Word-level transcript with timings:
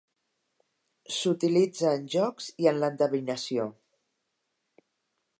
S'utilitza 1.17 1.91
en 1.97 2.07
jocs 2.15 2.47
i 2.63 2.69
en 2.71 2.79
l'endevinació. 2.83 3.67